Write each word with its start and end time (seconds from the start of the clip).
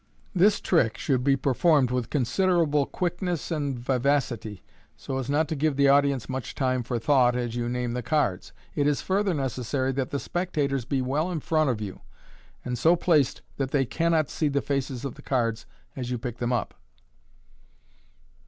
This 0.33 0.59
trick 0.59 0.97
should 0.97 1.23
be 1.23 1.35
performed 1.35 1.91
with 1.91 2.09
considerable 2.09 2.87
quickness 2.87 3.51
and 3.51 3.77
vivacity, 3.77 4.63
so 4.97 5.19
as 5.19 5.29
not 5.29 5.47
to 5.49 5.55
give 5.55 5.75
the 5.75 5.89
audience 5.89 6.27
much 6.27 6.55
time 6.55 6.81
for 6.81 6.97
thought 6.97 7.35
as 7.35 7.55
you 7.55 7.69
name 7.69 7.93
the 7.93 8.01
cards. 8.01 8.51
It 8.73 8.87
is 8.87 9.03
further 9.03 9.35
necessary 9.35 9.91
that 9.91 10.09
the 10.09 10.17
spectators 10.19 10.85
be 10.85 11.03
well 11.03 11.29
in 11.29 11.39
front 11.39 11.69
of 11.69 11.81
you, 11.81 12.01
and 12.65 12.79
so 12.79 12.95
placed 12.95 13.43
that 13.57 13.69
they 13.69 13.85
cannot 13.85 14.31
see 14.31 14.47
the 14.47 14.59
faces 14.59 15.05
of 15.05 15.13
the 15.13 15.21
card? 15.21 15.63
as 15.95 16.09
you 16.09 16.17
pick 16.17 16.39
them 16.39 16.51
up. 16.51 16.73